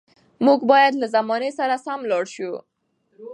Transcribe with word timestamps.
موږ 0.45 0.59
باید 0.71 0.93
له 1.01 1.07
زمانې 1.15 1.51
سره 1.59 1.75
سم 1.85 1.99
لاړ 2.11 2.25
شو. 2.35 2.51